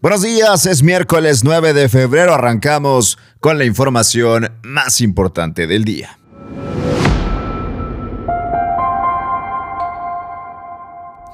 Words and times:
Buenos 0.00 0.22
días, 0.22 0.64
es 0.66 0.84
miércoles 0.84 1.42
9 1.42 1.72
de 1.72 1.88
febrero, 1.88 2.32
arrancamos 2.32 3.18
con 3.40 3.58
la 3.58 3.64
información 3.64 4.48
más 4.62 5.00
importante 5.00 5.66
del 5.66 5.82
día. 5.82 6.20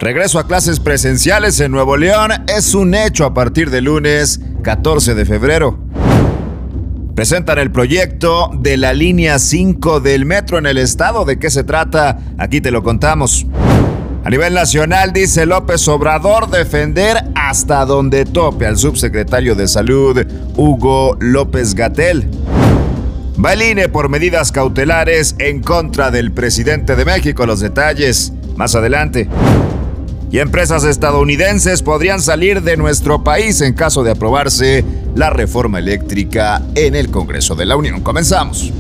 Regreso 0.01 0.39
a 0.39 0.47
clases 0.47 0.81
presenciales 0.81 1.61
en 1.61 1.73
Nuevo 1.73 1.99
León 1.99 2.31
es 2.49 2.75
un 2.75 2.95
hecho 2.95 3.27
a 3.27 3.35
partir 3.35 3.69
del 3.69 3.85
lunes 3.85 4.41
14 4.62 5.15
de 5.15 5.27
febrero. 5.27 5.79
Presentan 7.15 7.59
el 7.59 7.71
proyecto 7.71 8.51
de 8.55 8.79
la 8.79 8.95
línea 8.95 9.39
5 9.39 10.01
del 10.01 10.25
metro 10.25 10.57
en 10.57 10.65
el 10.65 10.79
estado. 10.79 11.27
¿De 11.27 11.39
qué 11.39 11.51
se 11.51 11.65
trata? 11.65 12.19
Aquí 12.39 12.62
te 12.62 12.71
lo 12.71 12.83
contamos. 12.83 13.46
A 14.25 14.30
nivel 14.30 14.54
nacional, 14.54 15.12
dice 15.12 15.45
López 15.45 15.86
Obrador, 15.86 16.48
defender 16.48 17.23
hasta 17.34 17.84
donde 17.84 18.24
tope 18.24 18.66
al 18.66 18.79
subsecretario 18.79 19.54
de 19.54 19.68
Salud, 19.68 20.24
Hugo 20.56 21.19
López 21.20 21.74
Gatel. 21.74 22.30
Va 23.38 23.52
por 23.92 24.09
medidas 24.09 24.51
cautelares 24.51 25.37
en 25.38 25.60
contra 25.60 26.10
del 26.10 26.32
presidente 26.32 26.96
de 26.96 27.05
México. 27.05 27.45
Los 27.45 27.60
detalles 27.60 28.32
más 28.56 28.74
adelante. 28.74 29.29
Y 30.30 30.38
empresas 30.38 30.84
estadounidenses 30.84 31.82
podrían 31.82 32.23
salir 32.23 32.62
de 32.62 32.79
nuestro 32.79 33.23
país 33.23 33.60
en 33.60 33.74
caso 33.74 34.02
de 34.04 34.12
aprobarse 34.12 34.87
la 35.15 35.29
reforma 35.29 35.80
eléctrica 35.80 36.62
en 36.74 36.95
el 36.95 37.10
Congreso 37.10 37.56
de 37.56 37.66
la 37.66 37.77
Unión. 37.77 38.01
Comenzamos. 38.01 38.73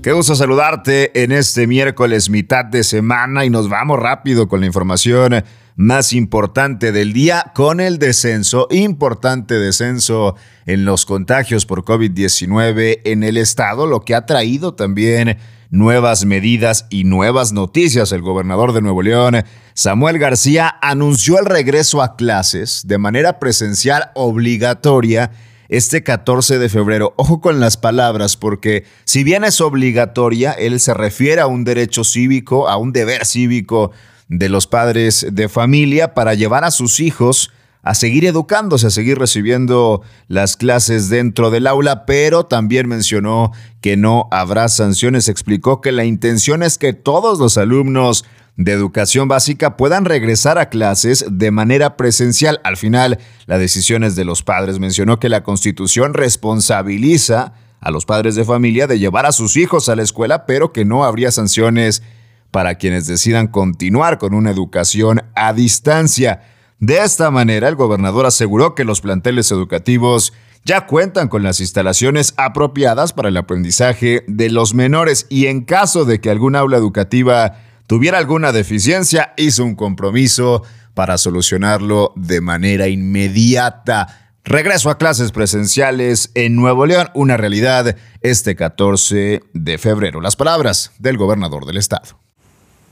Qué 0.00 0.12
gusto 0.12 0.36
saludarte 0.36 1.24
en 1.24 1.32
este 1.32 1.66
miércoles 1.66 2.30
mitad 2.30 2.64
de 2.64 2.84
semana 2.84 3.44
y 3.44 3.50
nos 3.50 3.68
vamos 3.68 3.98
rápido 3.98 4.46
con 4.46 4.60
la 4.60 4.66
información 4.66 5.42
más 5.74 6.12
importante 6.12 6.92
del 6.92 7.12
día 7.12 7.50
con 7.52 7.80
el 7.80 7.98
descenso, 7.98 8.68
importante 8.70 9.58
descenso 9.58 10.36
en 10.66 10.84
los 10.84 11.04
contagios 11.04 11.66
por 11.66 11.84
COVID-19 11.84 13.00
en 13.04 13.24
el 13.24 13.36
estado, 13.36 13.88
lo 13.88 14.02
que 14.02 14.14
ha 14.14 14.24
traído 14.24 14.74
también 14.74 15.36
nuevas 15.70 16.24
medidas 16.24 16.86
y 16.90 17.02
nuevas 17.02 17.52
noticias. 17.52 18.12
El 18.12 18.22
gobernador 18.22 18.72
de 18.72 18.82
Nuevo 18.82 19.02
León, 19.02 19.42
Samuel 19.74 20.20
García, 20.20 20.76
anunció 20.80 21.40
el 21.40 21.44
regreso 21.44 22.02
a 22.02 22.14
clases 22.14 22.82
de 22.86 22.98
manera 22.98 23.40
presencial 23.40 24.12
obligatoria 24.14 25.32
este 25.68 26.02
14 26.02 26.58
de 26.58 26.68
febrero. 26.68 27.14
Ojo 27.16 27.40
con 27.40 27.60
las 27.60 27.76
palabras, 27.76 28.36
porque 28.36 28.84
si 29.04 29.24
bien 29.24 29.44
es 29.44 29.60
obligatoria, 29.60 30.52
él 30.52 30.80
se 30.80 30.94
refiere 30.94 31.40
a 31.40 31.46
un 31.46 31.64
derecho 31.64 32.04
cívico, 32.04 32.68
a 32.68 32.76
un 32.76 32.92
deber 32.92 33.26
cívico 33.26 33.90
de 34.28 34.48
los 34.48 34.66
padres 34.66 35.26
de 35.30 35.48
familia 35.48 36.14
para 36.14 36.34
llevar 36.34 36.64
a 36.64 36.70
sus 36.70 37.00
hijos 37.00 37.50
a 37.82 37.94
seguir 37.94 38.26
educándose, 38.26 38.88
a 38.88 38.90
seguir 38.90 39.18
recibiendo 39.18 40.02
las 40.26 40.56
clases 40.56 41.08
dentro 41.08 41.50
del 41.50 41.66
aula, 41.66 42.04
pero 42.04 42.44
también 42.44 42.88
mencionó 42.88 43.52
que 43.80 43.96
no 43.96 44.28
habrá 44.30 44.68
sanciones. 44.68 45.28
Explicó 45.28 45.80
que 45.80 45.92
la 45.92 46.04
intención 46.04 46.62
es 46.62 46.76
que 46.76 46.92
todos 46.92 47.38
los 47.38 47.56
alumnos 47.56 48.26
de 48.58 48.72
educación 48.72 49.28
básica 49.28 49.76
puedan 49.76 50.04
regresar 50.04 50.58
a 50.58 50.68
clases 50.68 51.24
de 51.30 51.52
manera 51.52 51.96
presencial. 51.96 52.60
Al 52.64 52.76
final, 52.76 53.20
la 53.46 53.56
decisión 53.56 54.02
es 54.02 54.16
de 54.16 54.24
los 54.24 54.42
padres. 54.42 54.80
Mencionó 54.80 55.20
que 55.20 55.28
la 55.28 55.44
Constitución 55.44 56.12
responsabiliza 56.12 57.54
a 57.80 57.90
los 57.92 58.04
padres 58.04 58.34
de 58.34 58.44
familia 58.44 58.88
de 58.88 58.98
llevar 58.98 59.26
a 59.26 59.32
sus 59.32 59.56
hijos 59.56 59.88
a 59.88 59.94
la 59.94 60.02
escuela, 60.02 60.44
pero 60.44 60.72
que 60.72 60.84
no 60.84 61.04
habría 61.04 61.30
sanciones 61.30 62.02
para 62.50 62.74
quienes 62.74 63.06
decidan 63.06 63.46
continuar 63.46 64.18
con 64.18 64.34
una 64.34 64.50
educación 64.50 65.22
a 65.36 65.52
distancia. 65.52 66.42
De 66.80 66.98
esta 66.98 67.30
manera, 67.30 67.68
el 67.68 67.76
gobernador 67.76 68.26
aseguró 68.26 68.74
que 68.74 68.84
los 68.84 69.00
planteles 69.00 69.52
educativos 69.52 70.32
ya 70.64 70.86
cuentan 70.86 71.28
con 71.28 71.44
las 71.44 71.60
instalaciones 71.60 72.34
apropiadas 72.36 73.12
para 73.12 73.28
el 73.28 73.36
aprendizaje 73.36 74.24
de 74.26 74.50
los 74.50 74.74
menores 74.74 75.26
y 75.28 75.46
en 75.46 75.64
caso 75.64 76.04
de 76.04 76.20
que 76.20 76.30
algún 76.30 76.56
aula 76.56 76.76
educativa 76.76 77.67
tuviera 77.88 78.18
alguna 78.18 78.52
deficiencia, 78.52 79.32
hizo 79.36 79.64
un 79.64 79.74
compromiso 79.74 80.62
para 80.94 81.18
solucionarlo 81.18 82.12
de 82.16 82.40
manera 82.40 82.86
inmediata. 82.86 84.36
Regreso 84.44 84.90
a 84.90 84.98
clases 84.98 85.32
presenciales 85.32 86.30
en 86.34 86.54
Nuevo 86.54 86.86
León, 86.86 87.10
una 87.14 87.36
realidad 87.36 87.96
este 88.20 88.54
14 88.54 89.40
de 89.54 89.78
febrero. 89.78 90.20
Las 90.20 90.36
palabras 90.36 90.92
del 90.98 91.16
gobernador 91.16 91.64
del 91.64 91.78
estado. 91.78 92.20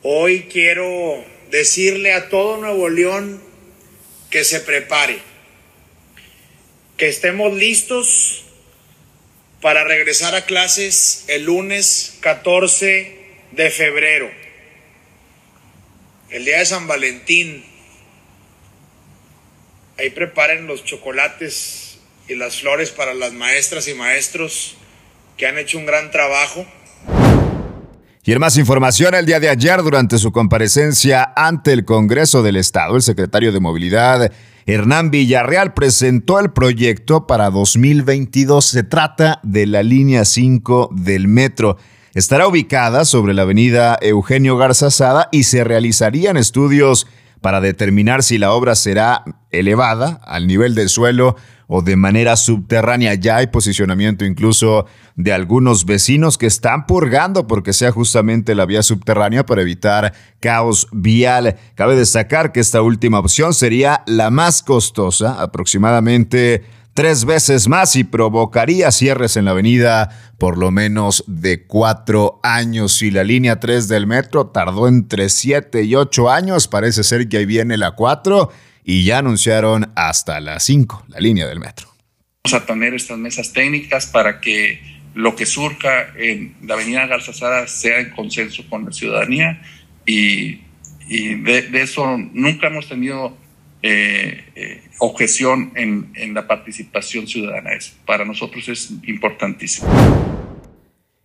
Hoy 0.02 0.48
quiero 0.50 1.22
decirle 1.50 2.14
a 2.14 2.30
todo 2.30 2.56
Nuevo 2.56 2.88
León 2.88 3.40
que 4.30 4.44
se 4.44 4.60
prepare, 4.60 5.18
que 6.96 7.08
estemos 7.08 7.52
listos 7.52 8.46
para 9.60 9.84
regresar 9.84 10.34
a 10.34 10.46
clases 10.46 11.24
el 11.28 11.44
lunes 11.44 12.16
14 12.22 13.18
de 13.52 13.70
febrero 13.70 14.45
el 16.30 16.44
día 16.44 16.58
de 16.58 16.66
San 16.66 16.86
Valentín, 16.86 17.64
ahí 19.98 20.10
preparen 20.10 20.66
los 20.66 20.84
chocolates 20.84 21.98
y 22.28 22.34
las 22.34 22.60
flores 22.60 22.90
para 22.90 23.14
las 23.14 23.32
maestras 23.32 23.88
y 23.88 23.94
maestros 23.94 24.76
que 25.36 25.46
han 25.46 25.58
hecho 25.58 25.78
un 25.78 25.86
gran 25.86 26.10
trabajo. 26.10 26.66
Y 28.24 28.32
en 28.32 28.40
más 28.40 28.56
información, 28.56 29.14
el 29.14 29.24
día 29.24 29.38
de 29.38 29.48
ayer, 29.48 29.80
durante 29.82 30.18
su 30.18 30.32
comparecencia 30.32 31.32
ante 31.36 31.72
el 31.72 31.84
Congreso 31.84 32.42
del 32.42 32.56
Estado, 32.56 32.96
el 32.96 33.02
secretario 33.02 33.52
de 33.52 33.60
Movilidad, 33.60 34.32
Hernán 34.66 35.12
Villarreal, 35.12 35.74
presentó 35.74 36.40
el 36.40 36.50
proyecto 36.50 37.28
para 37.28 37.50
2022. 37.50 38.64
Se 38.66 38.82
trata 38.82 39.38
de 39.44 39.66
la 39.66 39.84
línea 39.84 40.24
5 40.24 40.90
del 40.92 41.28
metro 41.28 41.76
estará 42.16 42.48
ubicada 42.48 43.04
sobre 43.04 43.34
la 43.34 43.42
avenida 43.42 43.98
Eugenio 44.00 44.56
Garzazada 44.56 45.28
y 45.32 45.42
se 45.42 45.64
realizarían 45.64 46.38
estudios 46.38 47.06
para 47.42 47.60
determinar 47.60 48.22
si 48.22 48.38
la 48.38 48.52
obra 48.52 48.74
será 48.74 49.22
elevada 49.50 50.22
al 50.24 50.46
nivel 50.46 50.74
del 50.74 50.88
suelo 50.88 51.36
o 51.66 51.82
de 51.82 51.96
manera 51.96 52.36
subterránea. 52.36 53.12
Ya 53.12 53.36
hay 53.36 53.48
posicionamiento 53.48 54.24
incluso 54.24 54.86
de 55.14 55.34
algunos 55.34 55.84
vecinos 55.84 56.38
que 56.38 56.46
están 56.46 56.86
purgando 56.86 57.46
porque 57.46 57.74
sea 57.74 57.92
justamente 57.92 58.54
la 58.54 58.64
vía 58.64 58.82
subterránea 58.82 59.44
para 59.44 59.60
evitar 59.60 60.14
caos 60.40 60.88
vial. 60.92 61.56
Cabe 61.74 61.96
destacar 61.96 62.50
que 62.50 62.60
esta 62.60 62.80
última 62.80 63.18
opción 63.18 63.52
sería 63.52 64.02
la 64.06 64.30
más 64.30 64.62
costosa, 64.62 65.42
aproximadamente 65.42 66.64
tres 66.96 67.26
veces 67.26 67.68
más 67.68 67.94
y 67.94 68.04
provocaría 68.04 68.90
cierres 68.90 69.36
en 69.36 69.44
la 69.44 69.50
avenida 69.50 70.32
por 70.38 70.56
lo 70.56 70.70
menos 70.70 71.22
de 71.26 71.66
cuatro 71.66 72.40
años. 72.42 73.02
Y 73.02 73.10
la 73.10 73.22
línea 73.22 73.60
3 73.60 73.86
del 73.86 74.06
metro 74.06 74.46
tardó 74.46 74.88
entre 74.88 75.28
siete 75.28 75.82
y 75.84 75.94
ocho 75.94 76.30
años, 76.30 76.68
parece 76.68 77.04
ser 77.04 77.28
que 77.28 77.36
ahí 77.36 77.46
viene 77.46 77.76
la 77.76 77.92
4 77.92 78.50
y 78.82 79.04
ya 79.04 79.18
anunciaron 79.18 79.92
hasta 79.94 80.40
la 80.40 80.58
5, 80.58 81.04
la 81.08 81.20
línea 81.20 81.46
del 81.46 81.60
metro. 81.60 81.88
Vamos 82.44 82.62
a 82.62 82.66
tener 82.66 82.94
estas 82.94 83.18
mesas 83.18 83.52
técnicas 83.52 84.06
para 84.06 84.40
que 84.40 84.80
lo 85.14 85.36
que 85.36 85.44
surja 85.44 86.14
en 86.16 86.56
la 86.62 86.74
avenida 86.74 87.06
Garzazada 87.06 87.68
sea 87.68 88.00
en 88.00 88.10
consenso 88.10 88.62
con 88.70 88.86
la 88.86 88.92
ciudadanía 88.92 89.60
y, 90.06 90.60
de, 91.08 91.68
eso 91.74 92.16
nunca 92.32 92.68
hemos 92.68 92.88
tenido 92.88 93.36
eh, 93.82 94.44
eh, 94.54 94.82
objeción 94.98 95.72
en, 95.76 96.12
en, 96.14 96.34
la 96.34 96.46
participación 96.46 97.26
ciudadana. 97.26 97.72
Es, 97.72 97.94
para 98.06 98.24
nosotros 98.24 98.68
es 98.68 98.90
importantísimo. 99.06 99.88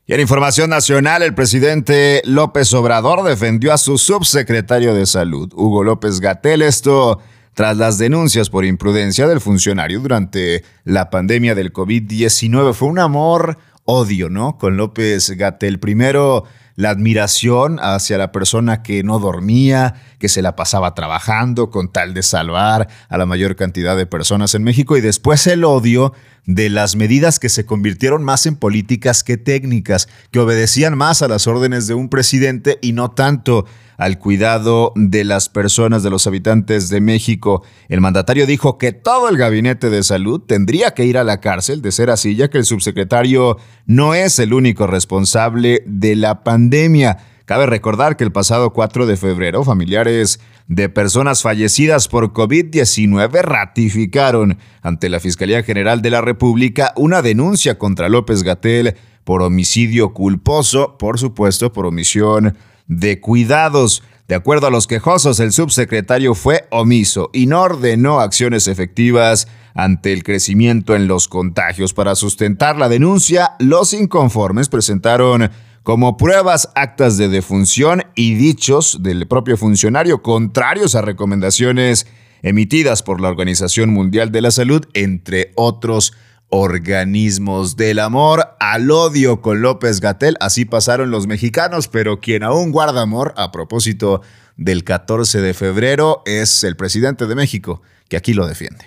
Y 0.05 0.13
en 0.13 0.19
información 0.19 0.69
nacional, 0.69 1.23
el 1.23 1.33
presidente 1.33 2.21
López 2.25 2.73
Obrador 2.73 3.23
defendió 3.23 3.71
a 3.71 3.77
su 3.77 3.97
subsecretario 3.97 4.93
de 4.93 5.05
Salud, 5.05 5.51
Hugo 5.53 5.83
López 5.83 6.19
Gatel, 6.19 6.61
esto 6.61 7.19
tras 7.53 7.77
las 7.77 7.97
denuncias 7.97 8.49
por 8.49 8.65
imprudencia 8.65 9.27
del 9.27 9.41
funcionario 9.41 9.99
durante 9.99 10.63
la 10.83 11.09
pandemia 11.09 11.55
del 11.55 11.73
COVID-19. 11.73 12.73
Fue 12.73 12.87
un 12.87 12.99
amor 12.99 13.57
odio, 13.85 14.29
¿no? 14.29 14.57
Con 14.57 14.77
López 14.77 15.31
Gatel. 15.31 15.79
Primero 15.79 16.45
la 16.81 16.89
admiración 16.89 17.77
hacia 17.79 18.17
la 18.17 18.31
persona 18.31 18.81
que 18.81 19.03
no 19.03 19.19
dormía, 19.19 19.93
que 20.17 20.27
se 20.27 20.41
la 20.41 20.55
pasaba 20.55 20.95
trabajando 20.95 21.69
con 21.69 21.91
tal 21.91 22.15
de 22.15 22.23
salvar 22.23 22.87
a 23.07 23.17
la 23.19 23.27
mayor 23.27 23.55
cantidad 23.55 23.95
de 23.95 24.07
personas 24.07 24.55
en 24.55 24.63
México 24.63 24.97
y 24.97 25.01
después 25.01 25.45
el 25.45 25.63
odio 25.63 26.13
de 26.47 26.71
las 26.71 26.95
medidas 26.95 27.37
que 27.37 27.49
se 27.49 27.67
convirtieron 27.67 28.23
más 28.23 28.47
en 28.47 28.55
políticas 28.55 29.23
que 29.23 29.37
técnicas, 29.37 30.09
que 30.31 30.39
obedecían 30.39 30.97
más 30.97 31.21
a 31.21 31.27
las 31.27 31.45
órdenes 31.45 31.85
de 31.85 31.93
un 31.93 32.09
presidente 32.09 32.79
y 32.81 32.93
no 32.93 33.11
tanto 33.11 33.67
al 34.01 34.17
cuidado 34.17 34.93
de 34.95 35.23
las 35.23 35.47
personas, 35.47 36.01
de 36.01 36.09
los 36.09 36.25
habitantes 36.25 36.89
de 36.89 36.99
México. 37.01 37.61
El 37.87 38.01
mandatario 38.01 38.47
dijo 38.47 38.79
que 38.79 38.93
todo 38.93 39.29
el 39.29 39.37
gabinete 39.37 39.91
de 39.91 40.01
salud 40.01 40.41
tendría 40.41 40.95
que 40.95 41.05
ir 41.05 41.19
a 41.19 41.23
la 41.23 41.39
cárcel, 41.39 41.83
de 41.83 41.91
ser 41.91 42.09
así, 42.09 42.35
ya 42.35 42.49
que 42.49 42.57
el 42.57 42.65
subsecretario 42.65 43.57
no 43.85 44.15
es 44.15 44.39
el 44.39 44.55
único 44.55 44.87
responsable 44.87 45.83
de 45.85 46.15
la 46.15 46.43
pandemia. 46.43 47.19
Cabe 47.45 47.67
recordar 47.67 48.17
que 48.17 48.23
el 48.23 48.31
pasado 48.31 48.73
4 48.73 49.05
de 49.05 49.17
febrero, 49.17 49.63
familiares 49.63 50.39
de 50.67 50.89
personas 50.89 51.43
fallecidas 51.43 52.07
por 52.07 52.33
COVID-19 52.33 53.43
ratificaron 53.43 54.57
ante 54.81 55.09
la 55.09 55.19
Fiscalía 55.19 55.61
General 55.61 56.01
de 56.01 56.09
la 56.09 56.21
República 56.21 56.91
una 56.95 57.21
denuncia 57.21 57.77
contra 57.77 58.09
López 58.09 58.41
Gatel 58.41 58.95
por 59.23 59.41
homicidio 59.41 60.13
culposo, 60.13 60.97
por 60.97 61.19
supuesto, 61.19 61.71
por 61.71 61.85
omisión 61.85 62.57
de 62.87 63.19
cuidados. 63.19 64.03
De 64.27 64.35
acuerdo 64.35 64.67
a 64.67 64.71
los 64.71 64.87
quejosos, 64.87 65.39
el 65.39 65.51
subsecretario 65.51 66.35
fue 66.35 66.65
omiso 66.71 67.29
y 67.33 67.47
no 67.47 67.61
ordenó 67.61 68.19
acciones 68.19 68.67
efectivas 68.67 69.47
ante 69.73 70.13
el 70.13 70.23
crecimiento 70.23 70.95
en 70.95 71.07
los 71.07 71.27
contagios. 71.27 71.93
Para 71.93 72.15
sustentar 72.15 72.77
la 72.77 72.89
denuncia, 72.89 73.51
los 73.59 73.93
inconformes 73.93 74.69
presentaron 74.69 75.51
como 75.83 76.15
pruebas 76.17 76.69
actas 76.75 77.17
de 77.17 77.27
defunción 77.27 78.03
y 78.15 78.35
dichos 78.35 78.99
del 79.01 79.27
propio 79.27 79.57
funcionario 79.57 80.21
contrarios 80.21 80.95
a 80.95 81.01
recomendaciones 81.01 82.07
emitidas 82.43 83.03
por 83.03 83.21
la 83.21 83.29
Organización 83.29 83.89
Mundial 83.89 84.31
de 84.31 84.41
la 84.41 84.51
Salud, 84.51 84.85
entre 84.93 85.51
otros 85.55 86.13
organismos 86.51 87.77
del 87.77 87.99
amor 87.99 88.55
al 88.59 88.91
odio 88.91 89.41
con 89.41 89.61
López 89.61 90.01
Gatel. 90.01 90.37
Así 90.39 90.65
pasaron 90.65 91.09
los 91.09 91.25
mexicanos, 91.25 91.87
pero 91.87 92.19
quien 92.19 92.43
aún 92.43 92.71
guarda 92.71 93.01
amor 93.01 93.33
a 93.37 93.51
propósito 93.51 94.21
del 94.57 94.83
14 94.83 95.41
de 95.41 95.53
febrero 95.53 96.21
es 96.25 96.63
el 96.63 96.75
presidente 96.75 97.25
de 97.25 97.35
México, 97.35 97.81
que 98.09 98.17
aquí 98.17 98.33
lo 98.33 98.45
defiende. 98.45 98.85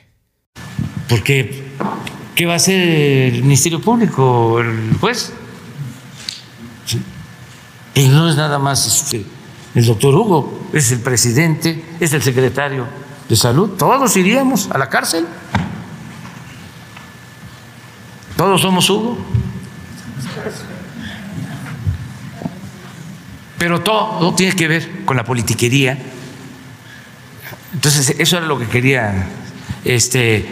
Porque, 1.09 1.65
¿qué 2.35 2.47
va 2.47 2.53
a 2.53 2.57
hacer 2.57 3.35
el 3.35 3.43
Ministerio 3.43 3.81
Público, 3.81 4.61
el 4.61 4.97
juez? 5.01 5.33
Y 7.95 8.09
no 8.09 8.29
es 8.29 8.37
nada 8.37 8.59
más 8.59 8.87
este, 8.87 9.25
el 9.75 9.87
doctor 9.87 10.15
Hugo, 10.15 10.69
es 10.73 10.93
el 10.93 11.01
presidente, 11.01 11.83
es 11.99 12.13
el 12.13 12.23
secretario 12.23 12.87
de 13.29 13.37
salud. 13.37 13.71
Todos 13.71 14.17
iríamos 14.17 14.71
a 14.71 14.79
la 14.79 14.89
cárcel. 14.89 15.27
Todos 18.37 18.61
somos 18.61 18.89
Hugo. 18.91 19.19
Pero 23.59 23.81
todo 23.81 24.35
tiene 24.35 24.55
que 24.55 24.69
ver 24.69 25.05
con 25.05 25.17
la 25.17 25.25
politiquería. 25.25 25.99
Entonces, 27.73 28.15
eso 28.19 28.37
era 28.37 28.47
lo 28.47 28.59
que 28.59 28.67
quería 28.67 29.29
este 29.85 30.49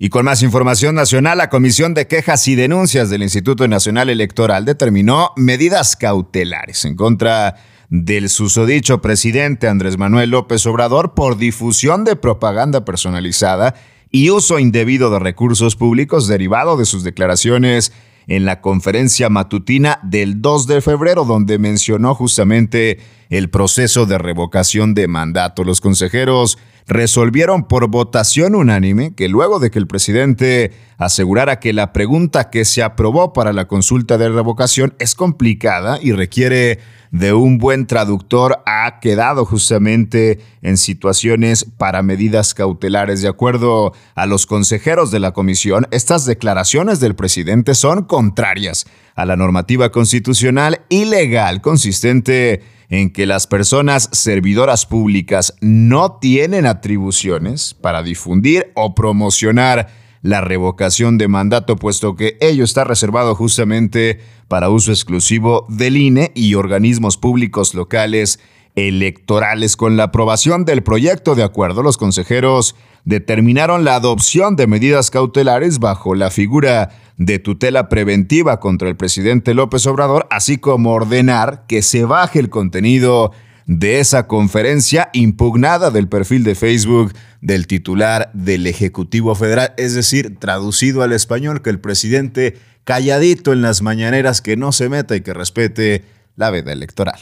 y 0.00 0.10
con 0.10 0.24
más 0.24 0.44
información 0.44 0.94
nacional, 0.94 1.38
la 1.38 1.50
Comisión 1.50 1.92
de 1.92 2.06
Quejas 2.06 2.46
y 2.46 2.54
Denuncias 2.54 3.10
del 3.10 3.24
Instituto 3.24 3.66
Nacional 3.66 4.08
Electoral 4.08 4.64
determinó 4.64 5.32
medidas 5.34 5.96
cautelares 5.96 6.84
en 6.84 6.94
contra 6.94 7.56
del 7.88 8.28
susodicho 8.28 9.02
presidente 9.02 9.66
Andrés 9.66 9.98
Manuel 9.98 10.30
López 10.30 10.64
Obrador 10.66 11.14
por 11.14 11.36
difusión 11.36 12.04
de 12.04 12.14
propaganda 12.14 12.84
personalizada 12.84 13.74
y 14.10 14.30
uso 14.30 14.58
indebido 14.58 15.10
de 15.10 15.18
recursos 15.18 15.76
públicos 15.76 16.28
derivado 16.28 16.76
de 16.76 16.84
sus 16.84 17.04
declaraciones 17.04 17.92
en 18.28 18.44
la 18.44 18.60
conferencia 18.60 19.30
matutina 19.30 20.00
del 20.02 20.42
2 20.42 20.66
de 20.66 20.80
febrero, 20.82 21.24
donde 21.24 21.58
mencionó 21.58 22.14
justamente 22.14 22.98
el 23.30 23.48
proceso 23.48 24.04
de 24.06 24.18
revocación 24.18 24.94
de 24.94 25.08
mandato. 25.08 25.64
Los 25.64 25.80
consejeros 25.80 26.58
resolvieron 26.86 27.66
por 27.68 27.88
votación 27.88 28.54
unánime 28.54 29.14
que 29.14 29.28
luego 29.28 29.58
de 29.58 29.70
que 29.70 29.78
el 29.78 29.86
presidente 29.86 30.72
asegurara 30.98 31.58
que 31.58 31.72
la 31.72 31.92
pregunta 31.92 32.50
que 32.50 32.64
se 32.64 32.82
aprobó 32.82 33.32
para 33.32 33.52
la 33.52 33.66
consulta 33.66 34.18
de 34.18 34.28
revocación 34.28 34.94
es 34.98 35.14
complicada 35.14 35.98
y 36.00 36.12
requiere 36.12 36.80
de 37.10 37.32
un 37.32 37.58
buen 37.58 37.86
traductor 37.86 38.60
ha 38.66 39.00
quedado 39.00 39.44
justamente 39.44 40.40
en 40.62 40.76
situaciones 40.76 41.64
para 41.64 42.02
medidas 42.02 42.54
cautelares. 42.54 43.22
De 43.22 43.28
acuerdo 43.28 43.92
a 44.14 44.26
los 44.26 44.46
consejeros 44.46 45.10
de 45.10 45.20
la 45.20 45.32
comisión, 45.32 45.86
estas 45.90 46.26
declaraciones 46.26 47.00
del 47.00 47.14
presidente 47.14 47.74
son 47.74 48.04
contrarias 48.04 48.86
a 49.14 49.24
la 49.24 49.36
normativa 49.36 49.90
constitucional 49.90 50.82
y 50.88 51.04
legal 51.04 51.60
consistente 51.60 52.62
en 52.88 53.10
que 53.10 53.26
las 53.26 53.46
personas 53.46 54.08
servidoras 54.12 54.86
públicas 54.86 55.54
no 55.60 56.18
tienen 56.20 56.66
atribuciones 56.66 57.74
para 57.74 58.02
difundir 58.02 58.72
o 58.74 58.94
promocionar 58.94 59.88
la 60.22 60.40
revocación 60.40 61.18
de 61.18 61.28
mandato, 61.28 61.76
puesto 61.76 62.16
que 62.16 62.36
ello 62.40 62.64
está 62.64 62.84
reservado 62.84 63.34
justamente 63.34 64.20
para 64.48 64.70
uso 64.70 64.90
exclusivo 64.90 65.66
del 65.68 65.96
INE 65.96 66.32
y 66.34 66.54
organismos 66.54 67.16
públicos 67.16 67.74
locales 67.74 68.40
electorales. 68.74 69.76
Con 69.76 69.96
la 69.96 70.04
aprobación 70.04 70.64
del 70.64 70.82
proyecto 70.82 71.34
de 71.34 71.42
acuerdo, 71.42 71.82
los 71.82 71.96
consejeros 71.96 72.74
determinaron 73.04 73.84
la 73.84 73.94
adopción 73.94 74.56
de 74.56 74.66
medidas 74.66 75.10
cautelares 75.10 75.78
bajo 75.78 76.14
la 76.14 76.30
figura 76.30 76.90
de 77.16 77.38
tutela 77.38 77.88
preventiva 77.88 78.60
contra 78.60 78.88
el 78.88 78.96
presidente 78.96 79.54
López 79.54 79.86
Obrador, 79.86 80.26
así 80.30 80.58
como 80.58 80.92
ordenar 80.92 81.64
que 81.66 81.82
se 81.82 82.04
baje 82.04 82.38
el 82.38 82.50
contenido 82.50 83.32
de 83.68 84.00
esa 84.00 84.26
conferencia 84.26 85.10
impugnada 85.12 85.90
del 85.90 86.08
perfil 86.08 86.42
de 86.42 86.54
Facebook 86.54 87.12
del 87.42 87.66
titular 87.66 88.30
del 88.32 88.66
Ejecutivo 88.66 89.34
Federal, 89.34 89.74
es 89.76 89.94
decir, 89.94 90.38
traducido 90.40 91.02
al 91.02 91.12
español, 91.12 91.60
que 91.60 91.68
el 91.68 91.78
presidente 91.78 92.56
calladito 92.84 93.52
en 93.52 93.60
las 93.60 93.82
mañaneras 93.82 94.40
que 94.40 94.56
no 94.56 94.72
se 94.72 94.88
meta 94.88 95.14
y 95.14 95.20
que 95.20 95.34
respete 95.34 96.02
la 96.34 96.50
veda 96.50 96.72
electoral. 96.72 97.20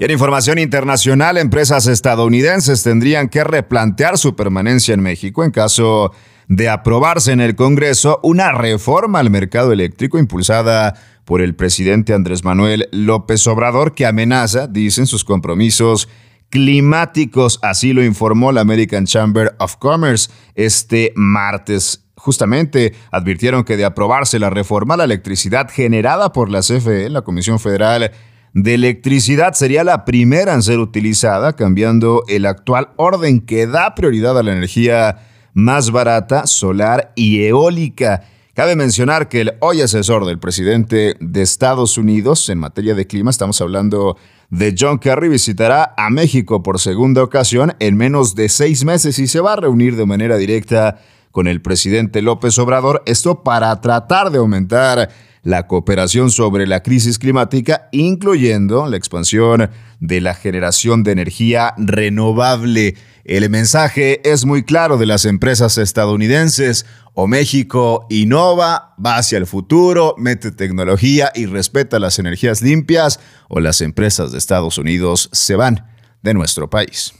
Y 0.00 0.04
en 0.04 0.10
información 0.10 0.58
internacional, 0.58 1.36
empresas 1.36 1.86
estadounidenses 1.86 2.82
tendrían 2.82 3.28
que 3.28 3.44
replantear 3.44 4.16
su 4.16 4.34
permanencia 4.34 4.94
en 4.94 5.00
México 5.00 5.44
en 5.44 5.50
caso 5.50 6.12
de 6.48 6.68
aprobarse 6.70 7.32
en 7.32 7.40
el 7.40 7.54
Congreso 7.54 8.20
una 8.22 8.52
reforma 8.52 9.20
al 9.20 9.30
mercado 9.30 9.72
eléctrico 9.72 10.18
impulsada 10.18 10.94
por 11.24 11.42
el 11.42 11.54
presidente 11.54 12.14
Andrés 12.14 12.42
Manuel 12.42 12.88
López 12.90 13.46
Obrador 13.46 13.94
que 13.94 14.06
amenaza, 14.06 14.66
dicen 14.66 15.06
sus 15.06 15.24
compromisos 15.24 16.08
climáticos. 16.48 17.58
Así 17.62 17.92
lo 17.92 18.02
informó 18.02 18.50
la 18.50 18.62
American 18.62 19.04
Chamber 19.04 19.54
of 19.58 19.76
Commerce 19.76 20.30
este 20.54 21.12
martes. 21.14 22.06
Justamente 22.16 22.94
advirtieron 23.12 23.62
que 23.62 23.76
de 23.76 23.84
aprobarse 23.84 24.38
la 24.38 24.48
reforma, 24.48 24.96
la 24.96 25.04
electricidad 25.04 25.68
generada 25.70 26.32
por 26.32 26.50
la 26.50 26.60
CFE, 26.60 27.10
la 27.10 27.22
Comisión 27.22 27.60
Federal 27.60 28.10
de 28.54 28.74
Electricidad, 28.74 29.52
sería 29.52 29.84
la 29.84 30.06
primera 30.06 30.54
en 30.54 30.62
ser 30.62 30.78
utilizada, 30.78 31.52
cambiando 31.52 32.24
el 32.26 32.46
actual 32.46 32.88
orden 32.96 33.40
que 33.42 33.66
da 33.66 33.94
prioridad 33.94 34.36
a 34.38 34.42
la 34.42 34.52
energía 34.52 35.27
más 35.54 35.90
barata, 35.90 36.46
solar 36.46 37.12
y 37.14 37.44
eólica. 37.44 38.24
Cabe 38.54 38.74
mencionar 38.74 39.28
que 39.28 39.42
el 39.42 39.54
hoy 39.60 39.82
asesor 39.82 40.26
del 40.26 40.40
presidente 40.40 41.16
de 41.20 41.42
Estados 41.42 41.96
Unidos 41.96 42.48
en 42.48 42.58
materia 42.58 42.94
de 42.94 43.06
clima, 43.06 43.30
estamos 43.30 43.60
hablando 43.60 44.16
de 44.50 44.74
John 44.76 44.98
Kerry, 44.98 45.28
visitará 45.28 45.94
a 45.96 46.10
México 46.10 46.62
por 46.62 46.80
segunda 46.80 47.22
ocasión 47.22 47.74
en 47.78 47.96
menos 47.96 48.34
de 48.34 48.48
seis 48.48 48.84
meses 48.84 49.18
y 49.18 49.28
se 49.28 49.40
va 49.40 49.52
a 49.52 49.56
reunir 49.56 49.94
de 49.94 50.06
manera 50.06 50.36
directa 50.36 50.98
con 51.30 51.46
el 51.46 51.60
presidente 51.62 52.20
López 52.20 52.58
Obrador, 52.58 53.02
esto 53.06 53.44
para 53.44 53.80
tratar 53.80 54.30
de 54.30 54.38
aumentar 54.38 55.08
la 55.42 55.66
cooperación 55.66 56.30
sobre 56.30 56.66
la 56.66 56.82
crisis 56.82 57.18
climática, 57.18 57.88
incluyendo 57.92 58.86
la 58.86 58.96
expansión 58.96 59.70
de 60.00 60.20
la 60.20 60.34
generación 60.34 61.04
de 61.04 61.12
energía 61.12 61.74
renovable. 61.78 62.96
El 63.28 63.50
mensaje 63.50 64.22
es 64.26 64.46
muy 64.46 64.62
claro 64.62 64.96
de 64.96 65.04
las 65.04 65.26
empresas 65.26 65.76
estadounidenses. 65.76 66.86
O 67.12 67.26
México 67.26 68.06
innova, 68.08 68.94
va 69.04 69.18
hacia 69.18 69.36
el 69.36 69.46
futuro, 69.46 70.14
mete 70.16 70.50
tecnología 70.50 71.30
y 71.34 71.44
respeta 71.44 71.98
las 71.98 72.18
energías 72.18 72.62
limpias, 72.62 73.20
o 73.48 73.60
las 73.60 73.82
empresas 73.82 74.32
de 74.32 74.38
Estados 74.38 74.78
Unidos 74.78 75.28
se 75.32 75.56
van 75.56 75.86
de 76.22 76.32
nuestro 76.32 76.70
país. 76.70 77.12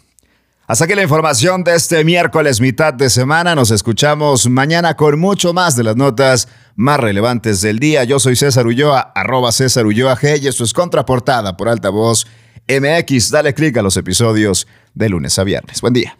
Hasta 0.66 0.86
aquí 0.86 0.94
la 0.94 1.02
información 1.02 1.62
de 1.62 1.74
este 1.74 2.02
miércoles 2.04 2.62
mitad 2.62 2.94
de 2.94 3.10
semana. 3.10 3.54
Nos 3.54 3.70
escuchamos 3.70 4.48
mañana 4.48 4.96
con 4.96 5.18
mucho 5.18 5.52
más 5.52 5.76
de 5.76 5.84
las 5.84 5.96
notas 5.96 6.48
más 6.74 7.00
relevantes 7.00 7.60
del 7.60 7.80
día. 7.80 8.04
Yo 8.04 8.18
soy 8.18 8.34
César 8.34 8.66
Ulloa, 8.66 9.12
arroba 9.14 9.52
César 9.52 9.84
Ulloa 9.84 10.16
G 10.16 10.40
y 10.40 10.46
esto 10.46 10.64
es 10.64 10.72
Contraportada 10.72 11.58
por 11.58 11.68
Altavoz 11.68 12.26
MX. 12.68 13.30
Dale 13.30 13.54
clic 13.54 13.76
a 13.76 13.82
los 13.82 13.96
episodios 13.96 14.66
de 14.94 15.08
lunes 15.08 15.38
a 15.38 15.44
viernes. 15.44 15.80
Buen 15.80 15.94
día. 15.94 16.16